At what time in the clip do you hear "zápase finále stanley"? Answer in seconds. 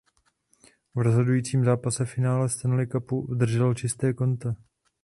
1.65-2.87